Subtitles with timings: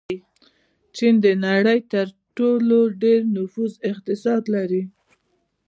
[0.95, 2.07] چین د نړۍ تر
[2.37, 4.83] ټولو ډېر نفوس اقتصاد لري.